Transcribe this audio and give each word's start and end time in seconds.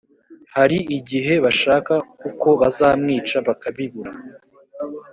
hari 0.55 0.77
igihe 0.97 1.33
bashaka 1.45 1.93
uko 2.29 2.47
bazamwica 2.61 3.35
bakabibura 3.47 4.11